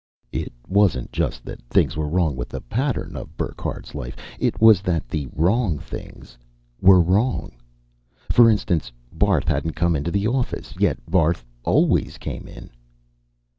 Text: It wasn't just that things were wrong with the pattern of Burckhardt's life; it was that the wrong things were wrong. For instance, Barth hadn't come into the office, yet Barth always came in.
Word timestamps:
It 0.31 0.51
wasn't 0.67 1.11
just 1.11 1.45
that 1.45 1.61
things 1.69 1.95
were 1.95 2.07
wrong 2.09 2.35
with 2.35 2.49
the 2.49 2.59
pattern 2.61 3.15
of 3.15 3.37
Burckhardt's 3.37 3.93
life; 3.93 4.15
it 4.39 4.59
was 4.59 4.81
that 4.81 5.07
the 5.07 5.27
wrong 5.31 5.77
things 5.77 6.39
were 6.81 6.99
wrong. 6.99 7.51
For 8.31 8.49
instance, 8.49 8.91
Barth 9.13 9.47
hadn't 9.47 9.75
come 9.75 9.95
into 9.95 10.09
the 10.09 10.25
office, 10.27 10.73
yet 10.79 10.97
Barth 11.07 11.45
always 11.65 12.17
came 12.17 12.47
in. 12.47 12.71